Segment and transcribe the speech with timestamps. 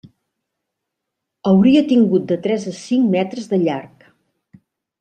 [1.51, 4.11] Hauria tingut de tres a cinc metres de llarg.